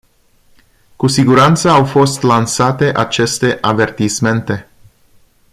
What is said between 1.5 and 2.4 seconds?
au fost